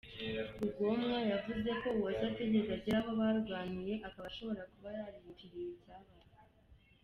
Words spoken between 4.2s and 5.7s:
ashobora kuba yariyitiriye